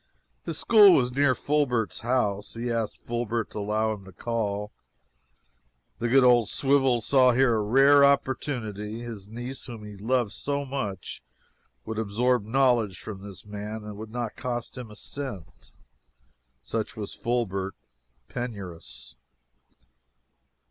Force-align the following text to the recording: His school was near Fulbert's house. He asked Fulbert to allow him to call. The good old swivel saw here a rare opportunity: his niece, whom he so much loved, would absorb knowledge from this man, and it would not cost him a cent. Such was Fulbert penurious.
His 0.45 0.57
school 0.57 0.93
was 0.93 1.11
near 1.11 1.35
Fulbert's 1.35 1.99
house. 1.99 2.55
He 2.55 2.71
asked 2.71 3.03
Fulbert 3.03 3.51
to 3.51 3.59
allow 3.59 3.93
him 3.93 4.03
to 4.05 4.11
call. 4.11 4.71
The 5.99 6.07
good 6.09 6.23
old 6.23 6.49
swivel 6.49 7.01
saw 7.01 7.33
here 7.33 7.53
a 7.57 7.61
rare 7.61 8.03
opportunity: 8.03 9.01
his 9.03 9.27
niece, 9.27 9.63
whom 9.67 9.85
he 9.85 9.91
so 10.29 10.65
much 10.65 11.21
loved, 11.21 11.85
would 11.85 11.99
absorb 11.99 12.45
knowledge 12.45 12.99
from 12.99 13.21
this 13.21 13.45
man, 13.45 13.83
and 13.83 13.89
it 13.91 13.95
would 13.95 14.09
not 14.09 14.35
cost 14.35 14.75
him 14.75 14.89
a 14.89 14.95
cent. 14.95 15.75
Such 16.63 16.97
was 16.97 17.13
Fulbert 17.13 17.75
penurious. 18.27 19.13